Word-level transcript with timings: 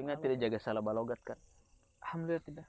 Tapi 0.00 0.08
nggak 0.08 0.24
tidak 0.24 0.38
jaga 0.40 0.58
salah 0.64 0.80
balogat 0.80 1.20
kan? 1.20 1.36
Alhamdulillah 2.00 2.40
tidak. 2.48 2.66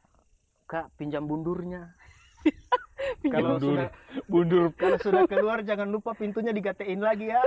Kak 0.67 0.91
pinjam 0.99 1.23
bundurnya. 1.23 1.95
Kalau 3.31 3.55
Bundur. 3.55 3.71
sudah 3.71 3.87
bundur 4.27 4.65
Kalau 4.75 4.97
sudah 4.99 5.23
keluar 5.31 5.63
jangan 5.63 5.87
lupa 5.87 6.11
pintunya 6.11 6.51
digatein 6.51 6.99
lagi 6.99 7.31
ya. 7.31 7.39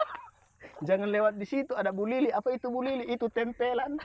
jangan 0.88 1.12
lewat 1.12 1.36
di 1.36 1.44
situ 1.44 1.76
ada 1.76 1.92
Bu 1.92 2.08
Lili. 2.08 2.32
Apa 2.32 2.56
itu 2.56 2.72
Bu 2.72 2.80
Lili? 2.80 3.04
Itu 3.12 3.28
tempelan. 3.28 4.00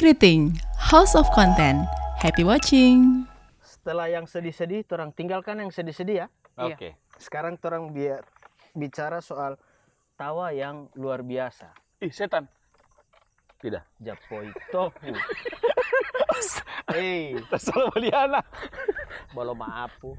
Greeting, 0.00 0.56
House 0.88 1.12
of 1.12 1.28
Content. 1.36 1.84
Happy 2.26 2.42
watching. 2.42 3.22
Setelah 3.62 4.10
yang 4.10 4.26
sedih-sedih, 4.26 4.82
orang 4.90 5.14
tinggalkan 5.14 5.62
yang 5.62 5.70
sedih-sedih 5.70 6.26
ya. 6.26 6.28
Iya. 6.58 6.74
Oke. 6.74 6.90
Sekarang 7.22 7.54
orang 7.62 7.94
biar 7.94 8.26
bicara 8.74 9.22
soal 9.22 9.54
tawa 10.18 10.50
yang 10.50 10.90
luar 10.98 11.22
biasa. 11.22 11.70
Ih, 12.02 12.10
setan. 12.10 12.50
Tidak. 13.62 14.02
Japoi 14.02 14.50
tofu. 14.74 15.06
Hei, 16.90 17.38
Salah 17.62 17.94
Maliana. 17.94 18.42
belum 19.30 19.54
maapu. 19.62 20.18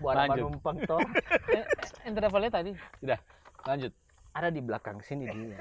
Buat 0.00 0.32
penumpang 0.32 0.80
toh 0.88 1.04
Eh, 1.52 2.08
ente 2.08 2.24
dapat 2.24 2.40
lihat 2.40 2.56
tadi. 2.56 2.72
Tidak. 3.04 3.20
Lanjut. 3.68 3.92
ada 4.32 4.48
di 4.48 4.64
belakang 4.64 5.04
sini 5.04 5.28
dia. 5.28 5.60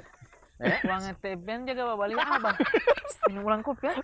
Uang 0.88 1.04
TPN 1.20 1.68
jaga 1.68 1.96
balik 2.00 2.16
apa? 2.16 2.56
Ini 3.32 3.40
ulang 3.44 3.60
kopi 3.60 3.92
ya? 3.92 3.96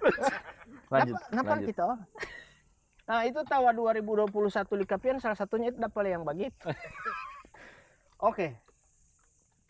Lanjut. 0.91 1.15
Kenapa, 1.31 1.53
kita 1.63 1.81
orang? 1.87 2.01
Nah 3.07 3.27
itu 3.27 3.39
tawa 3.47 3.69
2021 3.71 4.83
Likapian 4.83 5.17
salah 5.19 5.35
satunya 5.35 5.71
itu 5.71 5.79
dapat 5.79 6.11
yang 6.11 6.23
begitu. 6.27 6.67
Oke. 8.29 8.55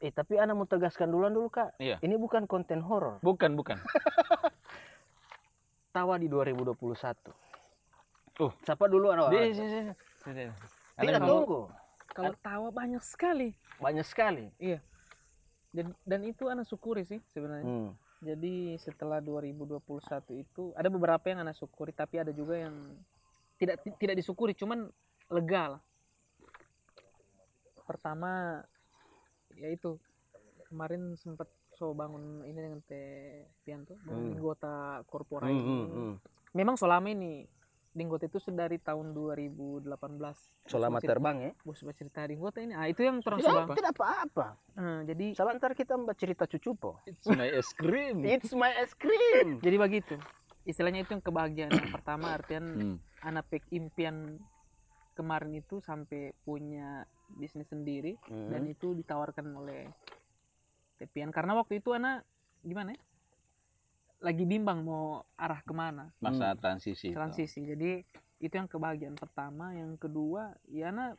Eh 0.02 0.10
tapi 0.10 0.42
Ana 0.42 0.58
mau 0.58 0.66
tegaskan 0.66 1.14
duluan 1.14 1.34
dulu 1.34 1.54
kak. 1.54 1.78
Iya. 1.78 2.02
Ini 2.02 2.18
bukan 2.18 2.50
konten 2.50 2.82
horor. 2.82 3.22
Bukan, 3.22 3.54
bukan. 3.54 3.78
Tawa 5.94 6.18
di 6.18 6.26
2021. 6.26 6.74
Tuh. 8.34 8.52
Siapa 8.66 8.86
dulu 8.90 9.14
Ana? 9.14 9.30
Di, 9.30 9.54
di, 9.54 9.66
di. 9.70 10.46
Tidak 10.98 11.22
tunggu. 11.22 11.70
Kalau 12.12 12.34
tawa 12.42 12.70
banyak 12.74 13.02
sekali. 13.06 13.54
Banyak 13.78 14.06
sekali. 14.06 14.50
Dan, 15.72 15.96
dan 16.04 16.22
itu 16.28 16.52
anak 16.52 16.68
syukuri 16.68 17.08
sih 17.08 17.20
sebenarnya. 17.32 17.64
Hmm. 17.64 17.92
Jadi 18.22 18.78
setelah 18.78 19.18
2021 19.24 19.82
itu 20.38 20.76
ada 20.78 20.90
beberapa 20.92 21.26
yang 21.26 21.42
anak 21.42 21.58
syukuri 21.58 21.90
tapi 21.96 22.22
ada 22.22 22.30
juga 22.30 22.60
yang 22.70 22.76
tidak 23.58 23.82
tidak 23.98 24.16
disyukuri 24.20 24.54
cuman 24.54 24.92
lega 25.32 25.78
lah. 25.78 25.82
Pertama 27.88 28.62
yaitu 29.58 29.98
kemarin 30.70 31.16
sempat 31.18 31.50
so 31.76 31.98
bangun 31.98 32.46
ini 32.46 32.60
dengan 32.62 32.80
Teh 32.86 33.48
Pianto 33.66 33.98
bangun 34.06 34.22
Hmm. 34.32 34.38
anggota 34.38 34.74
korporasi. 35.10 35.50
Hmm, 35.50 35.66
hmm, 35.66 35.88
hmm. 35.90 36.14
Memang 36.54 36.76
selama 36.78 37.08
ini 37.10 37.48
Dinggot 37.92 38.24
itu 38.24 38.40
sudah 38.40 38.66
dari 38.66 38.80
tahun 38.80 39.12
2018. 39.12 39.84
Selama 40.64 40.98
cerita- 40.98 41.12
terbang 41.12 41.38
ya. 41.42 41.52
Bos 41.62 41.80
bercerita 41.80 42.24
Dinggot 42.24 42.56
ini. 42.58 42.72
Ah 42.72 42.88
itu 42.88 43.04
yang 43.04 43.20
terang 43.20 43.40
sebang. 43.40 43.76
tidak 43.76 43.92
apa-apa. 43.94 44.48
Nah, 44.74 45.04
jadi 45.04 45.36
Sebentar 45.36 45.72
kita 45.72 45.94
mbak 45.96 46.16
cerita 46.16 46.44
cucu 46.46 46.72
po. 46.74 47.04
It's 47.04 47.28
my 47.28 47.44
es 47.46 47.68
krim. 47.78 48.24
It's 48.24 48.52
my 48.52 48.72
ice 48.74 48.96
cream. 48.96 49.60
jadi 49.66 49.76
begitu. 49.78 50.16
Istilahnya 50.64 51.04
itu 51.04 51.12
yang 51.12 51.22
kebahagiaan. 51.22 51.72
Yang 51.74 51.92
pertama 51.92 52.32
artian 52.32 52.64
Hmm. 52.64 52.98
anak 53.22 53.50
pek 53.50 53.68
impian 53.70 54.40
kemarin 55.12 55.52
itu 55.54 55.78
sampai 55.78 56.32
punya 56.42 57.04
bisnis 57.30 57.68
sendiri 57.68 58.16
Hmm. 58.24 58.48
dan 58.48 58.64
itu 58.66 58.92
ditawarkan 58.94 59.52
oleh 59.54 59.92
Tepian 60.96 61.28
karena 61.30 61.54
waktu 61.54 61.78
itu 61.78 61.92
anak 61.92 62.24
gimana 62.62 62.94
ya 62.94 63.00
lagi 64.22 64.44
bimbang 64.44 64.82
mau 64.82 65.04
arah 65.36 65.60
ke 65.60 65.74
mana 65.74 66.14
Masa 66.20 66.54
transisi. 66.54 67.10
itu. 67.10 67.16
transisi 67.16 67.60
jadi 67.64 68.06
itu 68.38 68.54
yang 68.54 68.66
kebahagiaan 68.66 69.14
pertama 69.16 69.74
yang 69.74 69.94
kedua 69.96 70.54
ya 70.68 70.90
anak 70.90 71.18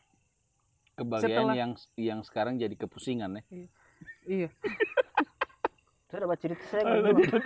Kebahagiaan 0.93 1.33
Setelah- 1.43 1.57
yang 1.57 1.73
yang 1.97 2.21
sekarang 2.21 2.55
jadi 2.57 2.77
kepusingan 2.77 3.31
ya. 3.33 3.43
iya 4.25 4.49
Saya 6.05 6.29
dapat 6.29 6.39
cerita 6.39 6.61
saya 6.69 6.85
berdua. 6.85 7.41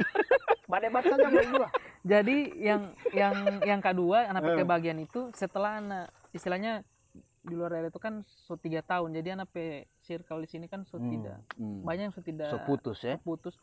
Badebat 0.66 1.03
saja 1.05 1.22
berdua. 1.25 1.69
jadi 2.03 2.37
yang 2.56 2.83
yang 3.12 3.34
yang 3.62 3.78
kedua 3.81 4.27
anak 4.27 4.43
Hmm. 4.45 4.59
kebahagiaan 4.59 5.00
itu 5.00 5.31
setelah 5.33 5.78
anak 5.78 6.06
istilahnya 6.33 6.83
di 7.41 7.55
luar 7.55 7.71
daerah 7.71 7.87
itu 7.87 7.99
kan 7.99 8.21
so 8.27 8.55
tiga 8.56 8.83
tahun 8.83 9.15
jadi 9.15 9.39
anak 9.39 9.49
pe 9.49 9.65
circle 10.00 10.43
di 10.43 10.49
sini 10.49 10.66
kan 10.66 10.83
so 10.83 10.99
Hmm. 10.99 11.06
tidak 11.09 11.39
Hmm. 11.55 11.81
banyak 11.81 12.03
yang 12.05 12.12
so 12.12 12.21
tidak 12.21 12.50
So 12.50 12.59
putus 12.61 12.99
ya. 13.00 13.15
putus 13.21 13.55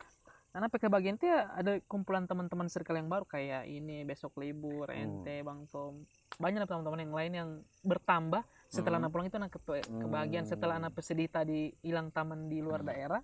karena 0.54 0.70
PK 0.70 0.86
bagian 0.86 1.18
itu 1.18 1.26
ya 1.26 1.50
ada 1.50 1.82
kumpulan 1.84 2.24
teman-teman 2.24 2.70
circle 2.70 2.94
yang 2.94 3.10
baru 3.10 3.26
kayak 3.26 3.66
ini 3.66 4.06
besok 4.06 4.38
libur 4.38 4.86
Hmm. 4.86 5.02
ente 5.26 5.42
bang 5.42 5.66
tom 5.66 6.06
banyak 6.38 6.62
teman-teman 6.62 7.00
yang 7.00 7.12
lain 7.12 7.32
yang 7.34 7.50
bertambah 7.82 8.38
setelah 8.68 8.96
Hmm. 8.96 9.02
anak 9.02 9.10
pulang 9.10 9.26
itu 9.26 9.34
anak 9.34 9.50
kepe- 9.50 9.82
kebahagiaan 9.82 10.46
setelah 10.46 10.78
Hmm. 10.78 10.86
anak 10.86 10.92
pesedih 10.94 11.26
tadi 11.26 11.74
hilang 11.82 12.08
taman 12.08 12.46
di 12.46 12.62
luar 12.62 12.80
daerah 12.80 13.18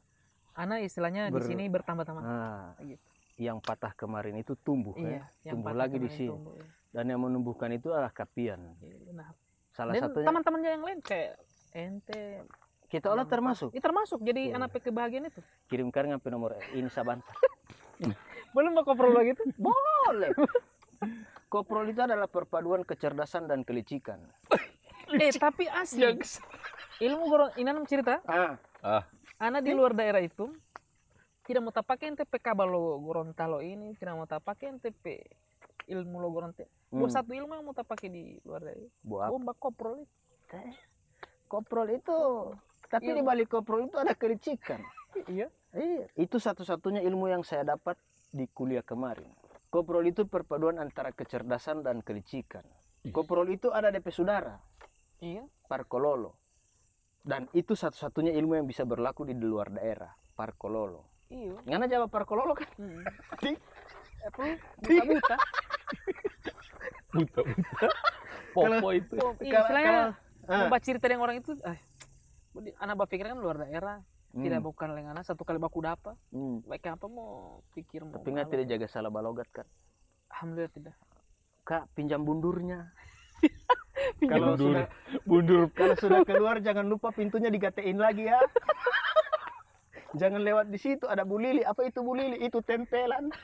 anak 0.53 0.83
istilahnya 0.83 1.31
Ber- 1.31 1.39
di 1.39 1.47
sini 1.47 1.71
bertambah-tambah 1.71 2.19
Nah, 2.21 2.75
Kayak 2.75 2.87
gitu. 2.91 3.03
yang 3.39 3.59
patah 3.63 3.95
kemarin 3.95 4.35
itu 4.35 4.59
tumbuh 4.59 4.99
iya 4.99 5.31
ya. 5.41 5.55
tumbuh 5.55 5.71
lagi 5.71 5.97
di 5.97 6.11
sini. 6.11 6.35
tumbuh, 6.35 6.59
iya. 6.59 6.67
Dan 6.91 7.05
yang 7.07 7.23
menumbuhkan 7.23 7.71
itu 7.71 7.95
adalah 7.95 8.11
kapian. 8.11 8.75
Benar. 9.07 9.31
Salah 9.71 9.95
dan 9.95 10.11
satunya 10.11 10.27
teman-temannya 10.27 10.71
yang 10.75 10.83
lain 10.83 10.99
kayak 11.01 11.39
ente 11.71 12.43
kita 12.91 13.07
olah 13.09 13.25
termasuk. 13.25 13.71
Ini 13.71 13.79
termasuk. 13.79 14.19
Jadi 14.21 14.51
Iya. 14.51 14.59
anak 14.59 14.75
kebahagiaan 14.77 15.31
itu. 15.31 15.41
Kirimkan 15.71 16.11
ngapain 16.11 16.35
nomor 16.35 16.59
ini 16.75 16.91
sabantar. 16.91 17.31
belum 18.51 18.75
mau 18.75 18.83
koprol 18.83 19.15
lagi 19.15 19.31
itu 19.33 19.45
Boleh. 19.63 20.35
Koprol 21.47 21.87
itu 21.87 22.03
adalah 22.03 22.27
perpaduan 22.27 22.83
kecerdasan 22.83 23.47
dan 23.47 23.63
kelicikan. 23.63 24.19
eh 25.11 25.31
tapi 25.33 25.67
asli 25.67 26.07
ilmu 27.01 27.25
goron 27.27 27.51
ini 27.55 27.67
anak 27.67 27.87
cerita. 27.87 28.19
Ah, 28.25 28.55
Ah, 28.81 29.03
anak 29.39 29.63
di 29.63 29.73
luar 29.73 29.93
daerah 29.93 30.19
itu 30.19 30.51
tidak 31.43 31.61
mau 31.61 31.75
pakai 31.75 32.15
NTP 32.15 32.39
kabel 32.39 32.71
lo 32.71 32.97
Gorontalo 32.99 33.59
ini 33.59 33.93
tidak 33.95 34.15
mau 34.15 34.27
pakai 34.27 34.79
NTP 34.79 35.05
ilmu 35.89 36.17
lo 36.17 36.29
Gorontalo. 36.31 36.71
Hmm. 36.91 36.99
buat 36.99 37.11
satu 37.13 37.31
ilmu 37.31 37.55
yang 37.55 37.65
mau 37.65 37.75
pakai 37.75 38.09
di 38.09 38.39
luar 38.43 38.63
daerah. 38.63 38.91
Buat 39.03 39.29
bomba 39.31 39.53
koprol 39.55 40.03
itu 40.03 40.59
koprol 41.51 41.91
itu. 41.91 42.21
Tapi 42.87 43.11
Iya. 43.11 43.17
di 43.19 43.23
balik 43.23 43.51
koprol 43.51 43.85
itu 43.85 43.99
ada 43.99 44.15
kelicikan. 44.15 44.79
iya 45.27 45.51
Iya, 45.71 46.07
itu 46.17 46.35
satu-satunya 46.37 46.99
ilmu 47.01 47.27
yang 47.27 47.43
saya 47.43 47.63
dapat 47.65 47.95
di 48.29 48.47
kuliah 48.49 48.83
kemarin. 48.83 49.31
Koprol 49.69 50.03
itu 50.05 50.27
perpaduan 50.27 50.79
antara 50.79 51.11
kecerdasan 51.11 51.83
dan 51.83 51.99
kelicikan. 52.01 52.67
Ih. 53.01 53.11
Koprol 53.11 53.47
itu 53.49 53.71
ada 53.71 53.87
DP 53.89 54.11
saudara, 54.11 54.59
iya 55.21 55.47
Parkololo. 55.65 56.35
Dan 57.23 57.47
itu 57.53 57.73
satu-satunya 57.73 58.35
ilmu 58.35 58.57
yang 58.57 58.67
bisa 58.67 58.83
berlaku 58.83 59.23
di 59.23 59.33
luar 59.33 59.71
daerah, 59.71 60.11
Parkololo. 60.33 61.07
iya 61.29 61.55
Ngana 61.65 61.87
jawab 61.87 62.11
Parkololo 62.11 62.51
kan? 62.53 62.67
hmm. 62.77 63.03
Di. 63.43 63.55
apa 64.21 64.43
buta 64.83 65.03
buta 65.07 65.37
buta 67.11 67.41
buta. 67.47 67.89
Popo 68.53 68.89
itu. 68.91 69.17
iya, 69.41 69.61
Kalau- 69.63 70.11
Ah. 70.11 70.13
Membaca 70.51 70.83
cerita 70.83 71.07
yang 71.07 71.23
orang 71.23 71.39
itu 71.39 71.55
eh, 71.63 71.79
anak 72.83 73.07
berpikir 73.07 73.31
kan 73.31 73.39
luar 73.39 73.63
daerah 73.63 74.03
Hmm, 74.31 74.47
tidak 74.47 74.63
bukan 74.63 74.95
oleh 74.95 75.11
anak 75.11 75.27
satu 75.27 75.43
kali 75.43 75.59
baku 75.59 75.83
dapat 75.83 76.15
hmm. 76.31 76.63
baik 76.71 76.87
apa 76.87 77.11
mau 77.11 77.67
pikir 77.75 78.07
mau 78.07 78.15
Tapi 78.15 78.31
nggak 78.31 78.47
tidak 78.47 78.67
jaga 78.71 78.87
salah 78.87 79.11
balogat 79.11 79.51
kan? 79.51 79.67
alhamdulillah 80.31 80.71
tidak 80.71 80.95
Kak, 81.71 81.87
pinjam 81.95 82.27
bundurnya. 82.27 82.91
Pinjam 84.19 84.43
Kalau 84.43 84.57
Bundur. 84.57 84.65
sudah 84.65 84.87
Bundur. 85.23 85.63
kalau 85.77 85.95
sudah 85.95 86.21
keluar 86.25 86.57
jangan 86.59 86.89
lupa 86.89 87.13
pintunya 87.13 87.53
digatein 87.53 88.01
lagi 88.01 88.27
ya. 88.27 88.41
jangan 90.21 90.41
lewat 90.41 90.73
di 90.73 90.79
situ 90.81 91.05
ada 91.07 91.23
Bu 91.23 91.39
Lili. 91.39 91.63
Apa 91.63 91.87
itu 91.87 92.01
Bu 92.01 92.17
Lili? 92.17 92.43
Itu 92.43 92.65
tempelan. 92.65 93.31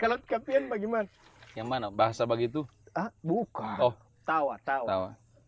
kalau 0.00 0.20
kapian 0.28 0.70
bagaimana? 0.70 1.08
Yang 1.56 1.66
mana? 1.66 1.86
Bahasa 1.90 2.28
begitu? 2.28 2.68
Ah, 2.94 3.10
bukan. 3.24 3.90
Oh. 3.90 3.94
Tawa, 4.24 4.56
tawa. 4.64 4.88
Tahu. 4.88 5.04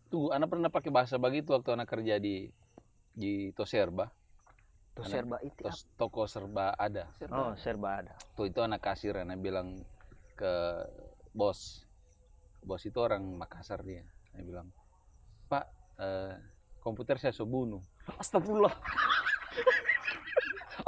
Tunggu, 0.06 0.28
anak 0.30 0.48
pernah 0.48 0.70
pakai 0.70 0.90
bahasa 0.94 1.18
begitu 1.18 1.50
waktu 1.50 1.74
anak 1.74 1.88
kerja 1.90 2.22
di 2.22 2.46
di 3.16 3.50
Toserba, 3.56 4.12
Tuh 4.96 5.04
serba 5.04 5.36
itu. 5.44 5.60
tos, 5.60 5.84
toko 6.00 6.24
serba 6.24 6.72
ada. 6.72 7.04
Oh, 7.28 7.52
serba 7.56 8.00
ada. 8.00 8.12
Tuh 8.32 8.48
itu 8.48 8.60
anak 8.60 8.80
kasir, 8.80 9.16
anak 9.16 9.40
bilang 9.40 9.84
ke 10.36 10.84
bos, 11.32 11.84
bos 12.64 12.80
itu 12.84 12.96
orang 13.00 13.24
Makassar 13.36 13.84
dia. 13.84 14.04
Dia 14.32 14.44
bilang, 14.44 14.68
Pak, 15.48 15.64
eh, 16.00 16.34
komputer 16.80 17.20
saya 17.20 17.32
so 17.32 17.44
bunuh. 17.44 17.80
Astagfirullah. 18.16 18.72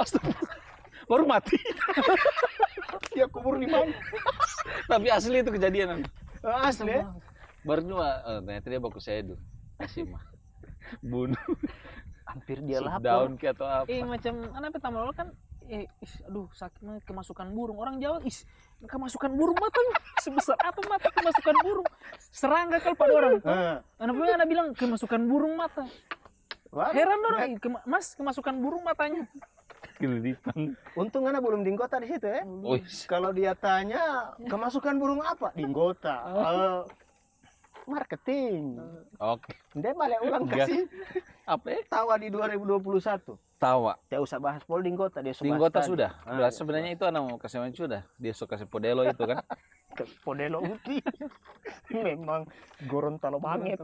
Astagfirullah. 0.01 0.57
Baru 1.09 1.25
mati. 1.25 1.57
dia 3.13 3.25
kubur 3.25 3.57
di 3.57 3.65
mana 3.65 3.89
Tapi 4.85 5.09
asli 5.09 5.41
itu 5.41 5.49
kejadian. 5.49 6.05
asli 6.45 6.93
ya? 6.93 7.09
Baru 7.69 7.81
cuma 7.85 8.07
oh, 8.25 8.41
ternyata 8.41 8.65
dia 8.65 8.81
baku 8.81 8.97
saya 8.97 9.21
dulu. 9.21 9.37
Masih 9.77 10.09
mah. 10.09 10.23
Bunuh. 11.05 11.37
hampir 12.29 12.61
dia 12.61 12.77
lapor. 12.77 13.01
down 13.01 13.29
ke 13.41 13.49
atau 13.49 13.65
apa. 13.65 13.89
eh 13.89 14.05
macam 14.05 14.33
anak 14.53 14.69
pertama 14.77 15.01
lo 15.01 15.09
kan? 15.13 15.33
Eh 15.65 15.89
is, 15.97 16.13
aduh 16.29 16.45
sakit 16.53 16.81
banget 16.81 17.03
kemasukan 17.05 17.47
burung. 17.53 17.77
Orang 17.81 17.97
Jawa 17.97 18.21
is 18.21 18.45
kemasukan 18.85 19.33
burung 19.33 19.57
matanya 19.57 19.97
sebesar 20.25 20.57
apa 20.61 20.77
mata 20.85 21.09
kemasukan 21.09 21.55
burung? 21.61 21.89
Serangga 22.29 22.77
kalau 22.81 22.97
pada 22.97 23.13
orang. 23.17 23.31
Heeh. 23.41 23.75
anak 24.01 24.13
punya 24.13 24.33
anak 24.37 24.47
bilang 24.49 24.67
kemasukan 24.73 25.21
burung 25.25 25.53
mata 25.57 25.85
Wah, 26.69 26.93
heran 26.93 27.17
"Ih, 27.49 27.57
kema- 27.57 27.81
mas 27.89 28.13
kemasukan 28.13 28.53
burung 28.61 28.85
matanya 28.85 29.25
untung 30.93 31.25
anak 31.25 31.41
belum 31.41 31.65
dinggota 31.65 31.97
di 31.97 32.07
situ 32.07 32.29
ya 32.29 32.45
Wih, 32.45 32.85
kalau 33.09 33.33
dia 33.33 33.57
tanya 33.57 34.31
kemasukan 34.45 34.95
burung 35.01 35.25
apa? 35.25 35.49
Dinggota 35.57 36.29
Eh, 36.29 36.79
marketing 37.89 38.77
Oke. 39.17 39.57
dia 39.73 39.91
balik 39.91 40.21
ulang 40.21 40.45
kasih 40.45 40.85
Apa 41.43 41.65
ya? 41.67 41.79
tawa 41.89 42.13
di 42.15 42.29
2021 42.29 43.35
Tawa. 43.57 43.97
tidak 44.01 44.21
usah 44.21 44.37
bahas 44.37 44.61
pol 44.63 44.79
dinggota 44.79 45.19
dia 45.19 45.33
Di 45.33 45.43
bahas 45.43 45.51
Anggota 45.51 45.77
tadi. 45.77 45.89
sudah. 45.89 46.11
Ah, 46.23 46.31
Berarti 46.33 46.55
sebenarnya 46.55 46.91
itu 46.93 47.03
anak 47.03 47.21
mau 47.21 47.35
kasih 47.35 47.59
main 47.59 47.73
sudah. 47.73 48.01
Dia 48.15 48.31
suka 48.31 48.55
kasih 48.55 48.63
podelo 48.65 49.03
itu 49.03 49.19
kan. 49.19 49.43
ke 49.97 50.05
Podelo 50.21 50.61
Uti 50.61 51.01
memang 51.91 52.47
Gorontalo 52.85 53.35
banget 53.37 53.81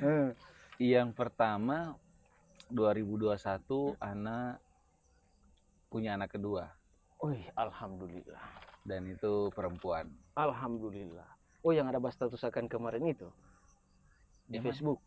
Eh, 0.00 0.34
Yang 0.80 1.14
pertama 1.14 1.94
2021 2.66 3.38
anak 3.96 4.58
punya 5.86 6.16
anak 6.16 6.32
kedua 6.32 6.72
Wih, 7.20 7.44
alhamdulillah 7.54 8.42
dan 8.82 9.06
itu 9.06 9.52
perempuan. 9.52 10.08
alhamdulillah 10.34 11.28
oh 11.60 11.70
yang 11.70 11.86
ada 11.86 12.00
bahas 12.00 12.16
status 12.16 12.42
akan 12.42 12.66
kemarin 12.66 13.04
itu 13.04 13.28
di 14.52 14.60
Yang 14.60 14.62
mana? 14.62 14.68
Facebook 14.68 14.98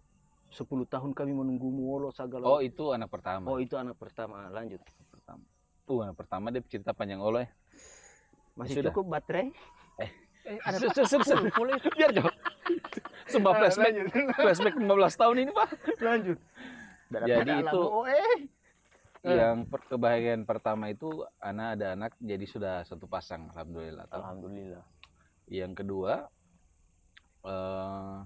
10 0.50 0.66
tahun 0.90 1.12
kami 1.14 1.32
menunggu 1.36 1.70
muolo 1.70 2.10
segala 2.10 2.50
Oh, 2.50 2.58
itu 2.58 2.90
anak 2.90 3.14
pertama. 3.14 3.46
oh 3.46 3.62
itu 3.62 3.78
anak 3.78 3.94
pertama 3.94 4.50
lanjut 4.50 4.82
pertama. 5.14 5.44
Tuh 5.86 6.02
anak 6.02 6.16
pertama 6.18 6.46
dia 6.50 6.66
cerita 6.66 6.98
panjang 6.98 7.22
oleh. 7.22 7.46
masih 8.56 8.80
Sudah. 8.80 8.90
cukup 8.90 9.06
baterai 9.12 9.52
eh, 10.00 10.10
ada 10.64 10.80
sudah, 10.80 11.04
sudah. 11.04 11.52
boleh 11.52 11.76
Biar 11.92 12.10
jauh. 12.10 12.32
Sumpah 13.28 13.52
flashback, 13.52 13.92
lanjut 13.92 14.08
flashback 14.32 14.76
15 14.80 15.22
tahun 15.22 15.36
ini, 15.44 15.52
Pak. 15.52 15.70
lanjut 16.00 16.38
Jadi 17.12 17.52
itu 17.62 17.82
oh, 17.82 18.06
eh. 18.08 18.38
Eh. 19.26 19.36
yang 19.36 19.66
per- 19.66 19.86
kebahagiaan 19.90 20.46
pertama 20.46 20.88
itu 20.88 21.10
anak 21.42 21.76
ada 21.76 21.98
anak 21.98 22.12
jadi 22.16 22.46
sudah 22.46 22.76
satu 22.86 23.10
pasang 23.10 23.50
alhamdulillah 23.52 24.06
Toh. 24.08 24.22
alhamdulillah 24.22 24.86
yang 25.50 25.74
kedua 25.74 26.30
eh 27.44 28.18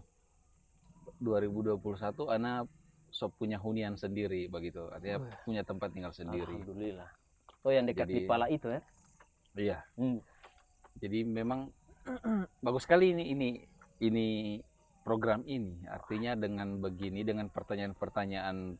2021 1.19 1.79
anak 2.31 2.67
sok 3.09 3.41
punya 3.41 3.57
hunian 3.57 3.97
sendiri 3.97 4.45
begitu. 4.47 4.85
Artinya 4.89 5.25
Wah. 5.25 5.39
punya 5.43 5.61
tempat 5.65 5.89
tinggal 5.91 6.13
sendiri. 6.13 6.45
Alhamdulillah. 6.45 7.09
Oh 7.65 7.71
yang 7.73 7.85
dekat 7.89 8.07
di 8.07 8.23
Jadi- 8.23 8.29
pala 8.29 8.47
itu 8.47 8.67
ya 8.71 8.81
iya. 9.59 9.77
Hmm. 9.99 10.23
jadi 11.03 11.27
memang 11.27 11.67
bagus 12.65 12.87
sekali 12.87 13.11
ini 13.11 13.33
ini 13.35 13.49
ini 13.99 14.27
program 15.03 15.43
ini. 15.43 15.83
Artinya 15.89 16.39
dengan 16.39 16.79
begini 16.79 17.27
dengan 17.27 17.51
pertanyaan-pertanyaan 17.51 18.79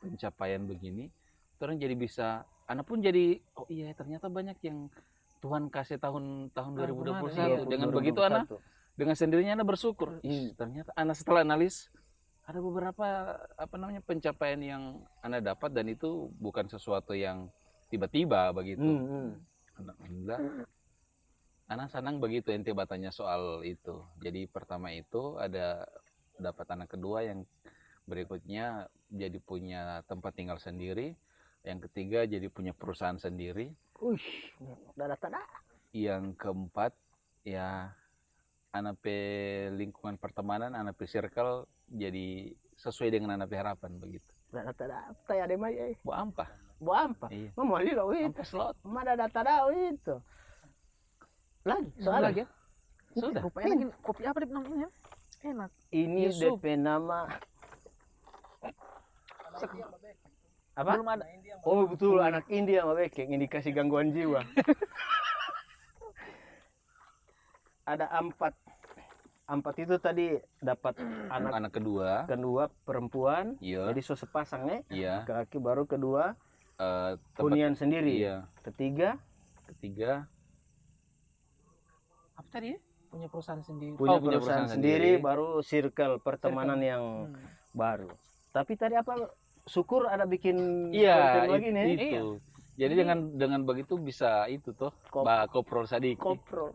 pencapaian 0.00 0.64
begini 0.64 1.10
orang 1.60 1.76
jadi 1.76 1.92
bisa 1.92 2.26
anak 2.64 2.88
pun 2.88 3.04
jadi 3.04 3.36
oh 3.60 3.68
iya 3.68 3.92
ternyata 3.92 4.32
banyak 4.32 4.56
yang 4.64 4.88
Tuhan 5.40 5.68
kasih 5.68 6.00
tahun 6.00 6.52
tahun 6.52 6.72
Ah, 6.76 6.88
2021 6.88 7.36
kemarin, 7.36 7.68
dengan 7.68 7.88
Iya, 7.88 7.96
begitu 7.96 8.20
anak 8.24 8.44
2021. 8.48 8.79
Dengan 9.00 9.16
sendirinya 9.16 9.56
anak 9.56 9.72
bersyukur 9.72 10.20
Ih, 10.20 10.52
Hmm. 10.52 10.60
ternyata 10.60 10.92
anak 10.92 11.16
setelah 11.16 11.40
analis 11.40 11.88
ada 12.44 12.60
beberapa 12.60 13.06
apa 13.56 13.74
namanya 13.80 14.04
pencapaian 14.04 14.60
yang 14.60 14.82
anak 15.24 15.40
dapat 15.40 15.70
dan 15.72 15.86
itu 15.88 16.28
bukan 16.36 16.68
sesuatu 16.68 17.16
yang 17.16 17.48
tiba-tiba 17.88 18.52
begitu 18.52 18.84
Hmm, 18.84 19.06
hmm. 19.08 19.28
Alhamdulillah. 19.80 20.40
Anak 21.70 21.88
senang 21.94 22.18
begitu 22.18 22.50
ente 22.50 22.74
batanya 22.74 23.14
soal 23.14 23.62
itu. 23.62 24.02
Jadi 24.18 24.50
pertama 24.50 24.90
itu 24.90 25.38
ada 25.38 25.86
dapat 26.36 26.66
anak 26.74 26.90
kedua 26.90 27.22
yang 27.22 27.46
berikutnya 28.04 28.90
jadi 29.06 29.38
punya 29.38 30.02
tempat 30.04 30.34
tinggal 30.34 30.58
sendiri. 30.58 31.14
Yang 31.62 31.88
ketiga 31.88 32.26
jadi 32.26 32.50
punya 32.50 32.74
perusahaan 32.74 33.16
sendiri. 33.16 33.70
Udah 34.02 35.14
tada. 35.14 35.38
Yang 35.94 36.34
keempat 36.42 36.92
ya 37.46 37.94
anak 38.70 38.94
pe 39.02 39.16
lingkungan 39.74 40.16
pertemanan, 40.16 40.74
anak 40.74 40.94
pe 40.94 41.06
circle 41.06 41.66
jadi 41.90 42.54
sesuai 42.78 43.10
dengan 43.10 43.34
anak 43.34 43.50
pe 43.50 43.56
harapan 43.58 43.98
begitu. 43.98 44.30
Udah 44.54 44.70
tada. 44.74 45.10
Taya 45.26 45.46
deh 45.46 45.58
mai 45.58 45.74
eh. 45.74 45.96
Bu 46.02 46.14
ampa. 46.14 46.46
Bu 46.78 46.90
ampa. 46.94 47.26
Iya. 47.30 47.50
Mau 47.58 47.66
mali 47.78 47.90
lo 47.94 48.10
itu. 48.14 48.42
Slot. 48.46 48.78
Mana 48.86 49.14
ada 49.18 49.26
tada 49.26 49.66
itu. 49.70 50.16
Lagi, 51.60 51.92
soalnya 52.00 52.32
lagi 52.32 52.40
ya 52.40 52.48
Sudah. 53.20 53.42
rupanya 53.44 53.68
lagi 53.76 53.86
kopi 54.00 54.22
apa 54.24 54.38
namanya 54.48 54.88
enak 55.44 55.70
ini 55.92 56.32
Yusuf. 56.32 56.56
DP 56.56 56.80
nama 56.80 57.28
apa? 60.72 60.90
belum 60.96 61.08
ada 61.10 61.24
Oh 61.68 61.84
betul 61.84 62.16
anak 62.24 62.48
India 62.48 62.80
sama 62.80 62.96
Bekeng 62.96 63.36
indikasi 63.36 63.68
gangguan 63.76 64.16
jiwa. 64.16 64.40
Ada 67.82 68.06
empat 68.14 68.52
empat 69.46 69.74
itu 69.78 69.98
tadi 69.98 70.30
dapat 70.60 70.94
anak 71.26 71.50
Anak 71.52 71.72
kedua. 71.74 72.22
kedua 72.24 72.62
perempuan 72.80 73.58
Iya. 73.58 73.90
jadi 73.90 74.00
so 74.00 74.14
sepasang 74.14 74.62
ya 74.64 74.78
Iya. 74.88 75.14
kaki 75.24 75.58
baru 75.58 75.84
kedua 75.84 76.38
Eh, 76.78 77.18
tempat- 77.34 77.42
hunian 77.42 77.74
sendiri 77.74 78.14
Iya. 78.16 78.46
ketiga 78.62 79.18
Ketiga 79.66 80.22
apa 82.32 82.48
tadi 82.48 82.72
ya 82.72 82.78
punya 83.06 83.26
perusahaan 83.26 83.58
sendiri 83.60 83.94
punya, 83.94 84.06
Oh, 84.08 84.18
punya 84.18 84.38
perusahaan, 84.38 84.62
perusahaan 84.62 84.70
sendiri, 84.70 85.18
sendiri. 85.18 85.26
baru 85.26 85.48
circle 85.60 86.14
pertemanan 86.20 86.78
yang 86.80 87.02
Hmm. 87.26 87.42
baru 87.72 88.10
tapi 88.50 88.72
tadi 88.74 88.94
apa 88.94 89.34
syukur 89.64 90.06
ada 90.06 90.24
bikin 90.24 90.56
Iya, 90.90 91.14
konten 91.18 91.42
it- 91.42 91.50
lagi 91.50 91.68
nih 91.68 91.84
itu. 91.90 92.02
Iya. 92.06 92.22
Jadi 92.80 92.92
Ini- 92.96 93.00
dengan 93.04 93.18
dengan 93.36 93.60
begitu 93.62 94.00
bisa 94.00 94.48
itu 94.48 94.72
tuh, 94.72 94.88
Kop- 95.06 95.28
Koprol 95.52 95.84
Sadik. 95.84 96.16
kopro 96.16 96.72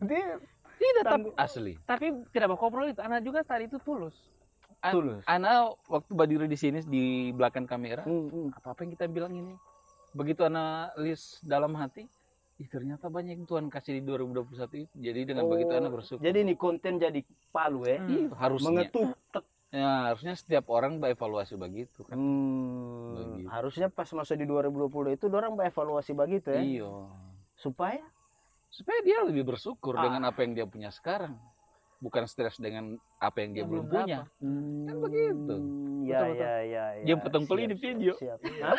dia 0.00 0.40
tidak 0.74 1.02
tapi, 1.02 1.10
tangguh- 1.12 1.36
Asli. 1.36 1.72
tapi 1.82 2.04
tidak 2.30 2.46
bawa 2.48 2.58
koprol 2.58 2.86
itu 2.86 2.98
anak 2.98 3.20
juga 3.20 3.40
tadi 3.40 3.66
itu 3.66 3.78
tulus 3.78 4.16
An- 4.80 4.90
tulus 4.90 5.22
Ana 5.24 5.70
waktu 5.86 6.10
berdiri 6.10 6.46
di 6.46 6.56
sini 6.56 6.82
di 6.82 7.04
belakang 7.30 7.64
kamera, 7.64 8.02
Hmm, 8.02 8.26
hmm. 8.26 8.48
apa 8.52 8.68
apa 8.68 8.82
yang 8.82 8.92
kita 8.92 9.06
bilang 9.06 9.30
ini? 9.30 9.54
Begitu 10.10 10.42
Ana 10.42 10.64
list 10.96 11.38
dalam 11.40 11.70
hati, 11.72 12.10
ih 12.58 12.66
ternyata 12.66 13.06
banyak 13.06 13.32
yang 13.32 13.46
Tuhan 13.46 13.66
kasih 13.66 13.96
di 13.96 14.02
2021 14.02 14.42
itu. 14.80 14.90
Jadi 14.92 15.20
dengan 15.24 15.46
begitu 15.46 15.70
Oh, 15.70 15.78
Ana 15.78 15.88
bersyukur. 15.88 16.18
jadi 16.20 16.38
ini 16.40 16.54
konten 16.54 16.98
jadi 16.98 17.22
palu 17.48 17.84
ya 17.84 17.96
Hmm. 17.96 18.10
Ih, 18.10 18.26
harusnya. 18.32 18.66
mengetuk 18.82 19.14
Ya, 19.72 19.88
harusnya 20.04 20.34
setiap 20.34 20.68
orang 20.68 20.98
berevaluasi 20.98 21.54
begitu 21.54 22.02
kan. 22.02 22.12
Hmm, 22.12 23.38
Begitu. 23.38 23.48
harusnya 23.48 23.88
pas 23.88 24.04
masuk 24.06 24.34
di 24.34 24.44
2020 24.44 24.76
itu 25.10 25.30
orang 25.30 25.56
evaluasi 25.56 26.12
begitu 26.12 26.50
ya 26.50 26.60
Iya. 26.60 26.92
supaya 27.54 28.04
Supaya 28.72 28.98
dia 29.04 29.20
lebih 29.20 29.44
bersyukur 29.46 29.94
Ah. 29.94 30.02
dengan 30.02 30.22
apa 30.26 30.40
yang 30.40 30.56
dia 30.56 30.64
punya 30.64 30.88
sekarang. 30.88 31.36
Bukan 32.00 32.24
stres 32.26 32.58
dengan 32.58 32.96
apa 33.20 33.38
yang 33.38 33.52
dia 33.54 33.62
belum 33.62 33.86
belum 33.86 33.94
punya. 33.94 34.18
hmm, 34.42 34.96
begitu. 34.98 35.54
ya 36.02 36.18
Betul, 36.18 36.32
betul. 36.34 36.40
ya 36.42 36.52
ya 36.66 36.84
ya 36.98 37.04
Dia 37.04 37.16
potong 37.16 37.44
di 37.68 37.76
video. 37.78 38.12
siap. 38.18 38.38
Hah? 38.64 38.74